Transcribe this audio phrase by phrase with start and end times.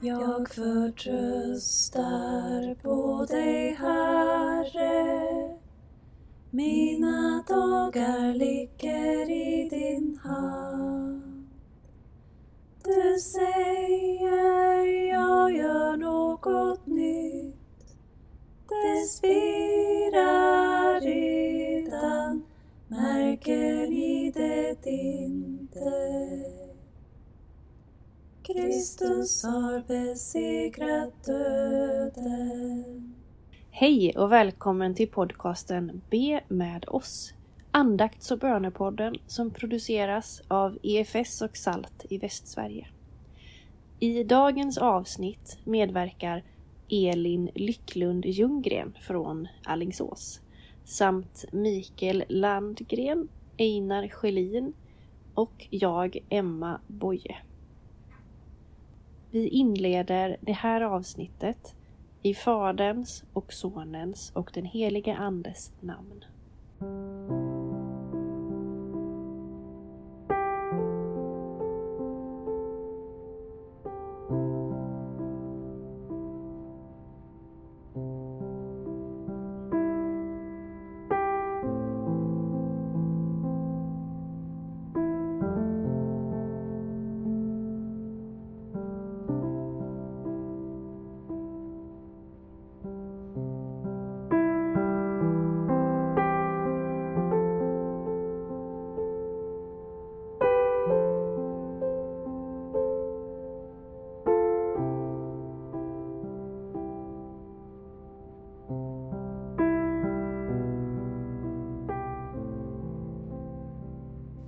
[0.00, 1.94] Jag förtröstar
[2.82, 5.58] på dig, Herre.
[6.50, 11.48] Mina dagar ligger i din hand.
[12.84, 13.47] Du säger
[28.78, 33.14] Kristus har besegrat döden.
[33.70, 37.34] Hej och välkommen till podcasten Be med oss.
[37.70, 42.86] Andakts och bönepodden som produceras av EFS och SALT i Västsverige.
[44.00, 46.44] I dagens avsnitt medverkar
[46.90, 50.40] Elin Lycklund Ljunggren från Allingsås
[50.84, 54.72] samt Mikael Landgren, Einar Schelin
[55.34, 57.36] och jag, Emma Boye.
[59.30, 61.74] Vi inleder det här avsnittet
[62.22, 66.24] i Faderns och Sonens och den helige Andes namn.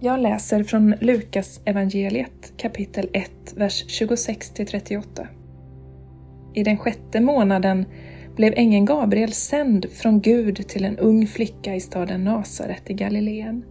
[0.02, 5.26] Jag läser från Lukas evangeliet kapitel 1, vers 26 38.
[6.54, 7.84] I den sjätte månaden
[8.36, 13.64] blev ängeln Gabriel sänd från Gud till en ung flicka i staden Nasaret i Galileen.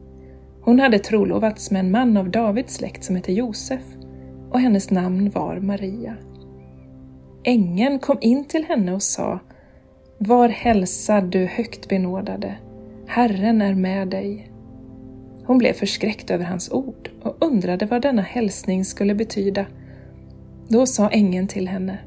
[0.62, 3.84] Hon hade trolovats med en man av Davids släkt som hette Josef
[4.51, 6.16] och hennes namn var Maria.
[7.44, 9.39] Ängeln kom in till henne och sa
[10.18, 12.56] Var hälsad du högt benådade,
[13.07, 14.51] Herren är med dig.
[15.49, 19.65] Hon blev förskräckt över hans ord och undrade vad denna hälsning skulle betyda.
[20.67, 21.97] Då sa ängeln till henne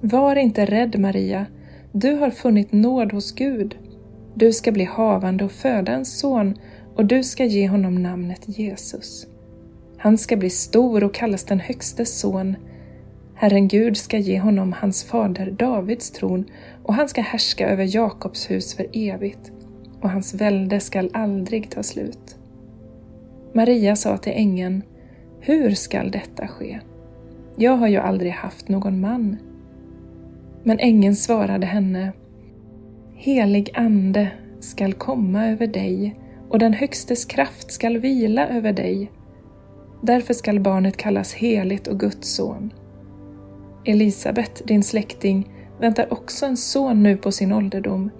[0.00, 1.46] Var inte rädd Maria,
[1.92, 3.76] du har funnit nåd hos Gud.
[4.34, 6.54] Du ska bli havande och föda en son
[6.96, 9.26] och du ska ge honom namnet Jesus.
[9.98, 12.56] Han ska bli stor och kallas den högstes son.
[13.34, 16.44] Herren Gud ska ge honom hans fader Davids tron
[16.82, 19.52] och han ska härska över Jakobs hus för evigt
[20.00, 22.35] och hans välde skall aldrig ta slut.
[23.56, 24.82] Maria sa till ängeln,
[25.40, 26.80] Hur skall detta ske?
[27.56, 29.36] Jag har ju aldrig haft någon man.
[30.62, 32.12] Men ängeln svarade henne,
[33.14, 34.30] Helig ande
[34.60, 39.10] skall komma över dig och den Högstes kraft skall vila över dig.
[40.02, 42.72] Därför skall barnet kallas heligt och Guds son.
[43.84, 45.48] Elisabet, din släkting,
[45.80, 48.10] väntar också en son nu på sin ålderdom.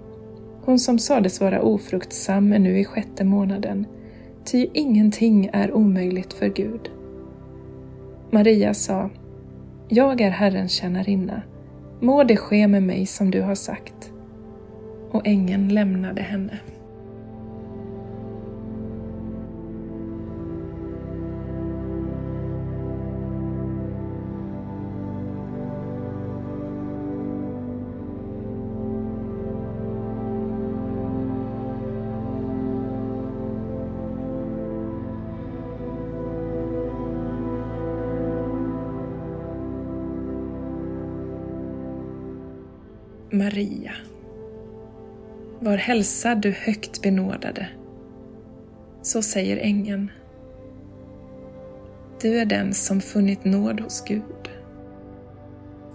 [0.65, 3.85] Hon som sades vara ofruktsam är nu i sjätte månaden
[4.51, 6.89] ty ingenting är omöjligt för Gud.
[8.31, 9.09] Maria sa,
[9.87, 11.41] Jag är Herrens tjänarinna,
[11.99, 14.11] må det ske med mig som du har sagt.
[15.11, 16.59] Och ängeln lämnade henne.
[43.31, 43.91] Maria.
[45.59, 47.67] Var hälsad du högt benådade.
[49.01, 50.11] Så säger ängeln.
[52.21, 54.49] Du är den som funnit nåd hos Gud.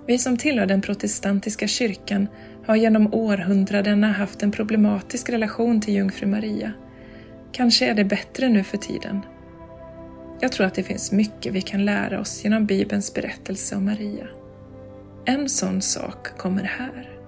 [0.06, 2.28] Vi som tillhör den protestantiska kyrkan
[2.66, 6.72] har genom århundradena haft en problematisk relation till jungfru Maria.
[7.52, 9.20] Kanske är det bättre nu för tiden.
[10.40, 14.26] Jag tror att det finns mycket vi kan lära oss genom Bibelns berättelse om Maria.
[15.24, 17.21] En sån sak kommer här.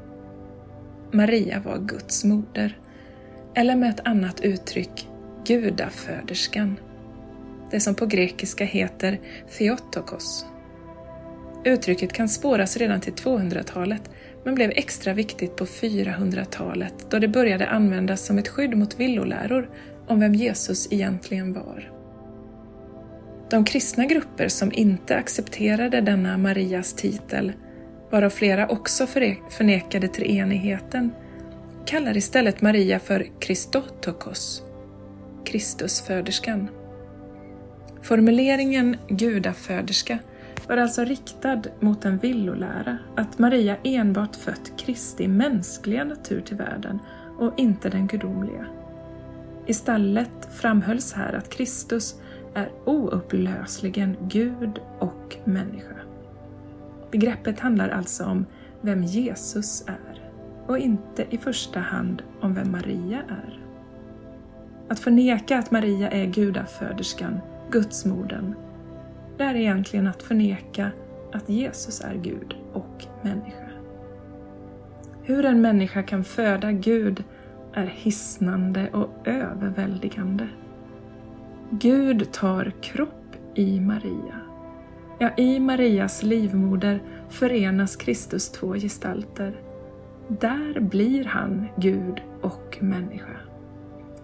[1.15, 2.79] Maria var Guds moder,
[3.55, 5.09] eller med ett annat uttryck,
[5.47, 6.77] gudaföderskan.
[7.71, 9.21] Det som på grekiska heter
[9.59, 10.47] Theotokos.
[11.65, 14.11] Uttrycket kan spåras redan till 200-talet
[14.45, 19.71] men blev extra viktigt på 400-talet då det började användas som ett skydd mot villoläror
[20.07, 21.93] om vem Jesus egentligen var.
[23.51, 27.53] De kristna grupper som inte accepterade denna Marias titel,
[28.11, 29.07] varav flera också
[29.51, 31.11] förnekade treenigheten,
[31.87, 34.63] kallar istället Maria för Christotokos,
[35.45, 36.69] Kristusföderskan.
[38.03, 40.19] Formuleringen gudaföderska
[40.69, 46.99] var alltså riktad mot en villolära att Maria enbart fött Kristi mänskliga natur till världen
[47.39, 48.67] och inte den gudomliga.
[49.67, 52.15] Istället framhölls här att Kristus
[52.55, 55.97] är oupplösligen Gud och människa.
[57.15, 58.47] Begreppet handlar alltså om
[58.81, 60.31] vem Jesus är
[60.67, 63.61] och inte i första hand om vem Maria är.
[64.89, 67.41] Att förneka att Maria är gudaföderskan,
[67.71, 68.55] gudsmodern,
[69.37, 70.91] det är egentligen att förneka
[71.33, 73.71] att Jesus är Gud och människa.
[75.23, 77.25] Hur en människa kan föda Gud
[77.73, 80.49] är hisnande och överväldigande.
[81.71, 84.44] Gud tar kropp i Maria.
[85.19, 89.61] Ja, i Marias livmoder förenas Kristus två gestalter.
[90.29, 93.37] Där blir han Gud och människa.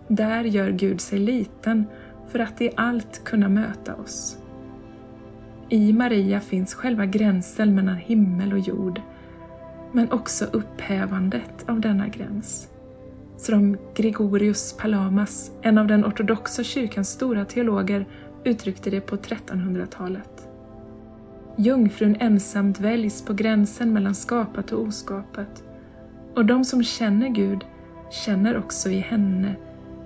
[0.08, 1.84] Där gör Gud sig liten
[2.28, 4.38] för att i allt kunna möta oss.
[5.68, 9.00] I Maria finns själva gränsen mellan himmel och jord,
[9.92, 12.68] men också upphävandet av denna gräns.
[13.36, 18.06] Som Gregorius Palamas, en av den ortodoxa kyrkans stora teologer,
[18.44, 20.39] uttryckte det på 1300-talet.
[21.60, 25.62] Jungfrun ensamt väljs på gränsen mellan skapat och oskapat
[26.34, 27.64] och de som känner Gud
[28.10, 29.54] känner också i henne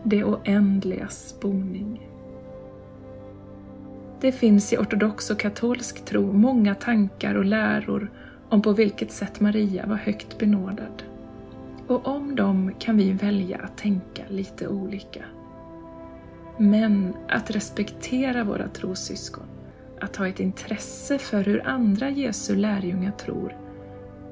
[0.02, 2.10] det oändligas boning.
[4.20, 8.10] Det finns i ortodox och katolsk tro många tankar och läror
[8.48, 11.02] om på vilket sätt Maria var högt benådad.
[11.86, 15.24] Och om dem kan vi välja att tänka lite olika.
[16.58, 19.53] Men att respektera våra trossyskon,
[20.00, 23.56] att ha ett intresse för hur andra Jesu lärjungar tror,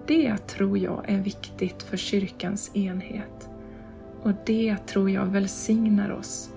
[0.07, 3.51] det tror jag är viktigt för kyrkans enhet.
[4.23, 6.51] Och det tror jag välsignar oss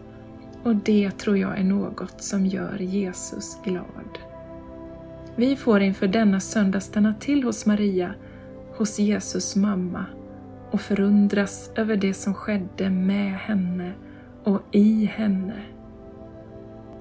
[0.64, 4.20] och det tror jag är något som gör Jesus glad.
[5.36, 8.14] Vi får inför denna söndag stanna till hos Maria,
[8.78, 10.06] hos Jesus mamma
[10.72, 13.94] och förundras över det som skedde med henne
[14.44, 15.75] och i henne.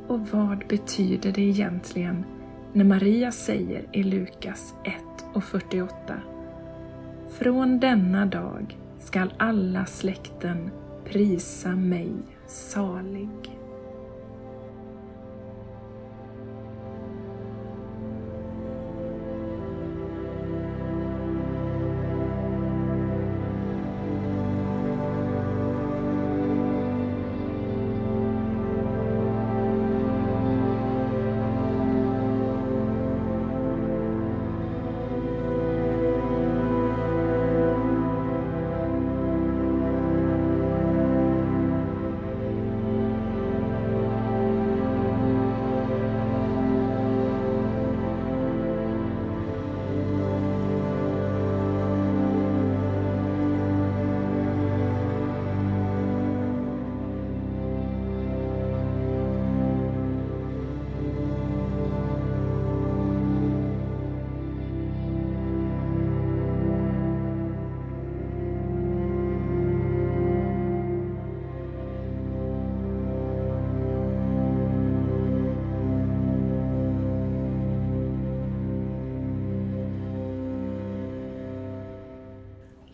[0.08, 2.24] Och vad betyder det egentligen
[2.72, 4.94] när Maria säger i Lukas 1
[5.32, 5.94] och 48
[7.38, 10.70] Från denna dag skall alla släkten
[11.04, 12.12] prisa mig
[12.46, 13.28] salig.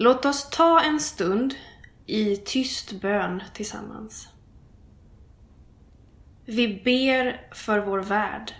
[0.02, 1.54] Låt oss ta en stund
[2.07, 4.28] i tyst bön tillsammans.
[6.45, 8.52] Vi ber för vår värld.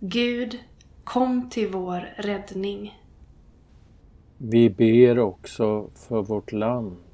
[0.00, 0.58] Gud,
[1.04, 2.98] kom till vår räddning.
[4.38, 7.13] Vi ber också för vårt land.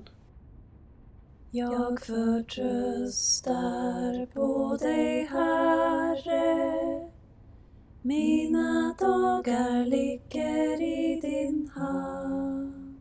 [1.53, 3.45] Jag förtröstar
[4.33, 7.09] på dig, Herre.
[8.01, 12.99] Mina dagar ligger i din hand.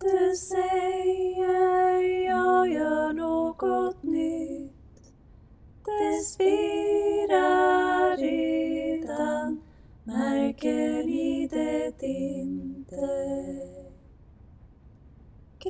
[0.00, 4.72] Du säger jag gör något nytt.
[5.84, 9.62] Det spirar redan,
[10.04, 13.65] märker ni det inte?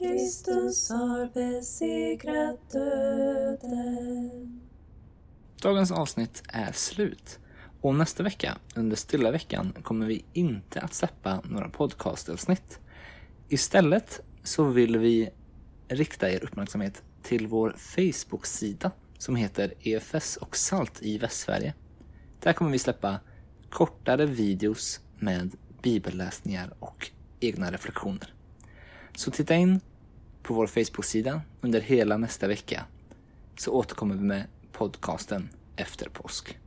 [0.00, 4.60] Kristus har besegrat döden.
[5.62, 7.38] Dagens avsnitt är slut.
[7.80, 12.80] Och nästa vecka, under stilla veckan, kommer vi inte att släppa några podcastavsnitt.
[13.48, 15.30] Istället så vill vi
[15.88, 21.74] rikta er uppmärksamhet till vår Facebook-sida som heter EFS och SALT i Västsverige.
[22.40, 23.20] Där kommer vi släppa
[23.70, 27.10] kortare videos med bibelläsningar och
[27.40, 28.35] egna reflektioner.
[29.16, 29.80] Så titta in
[30.42, 32.84] på vår Facebook-sida under hela nästa vecka
[33.56, 36.58] så återkommer vi med podcasten efter påsk.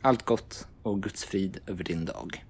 [0.00, 2.44] Allt gott och Guds frid över din dag.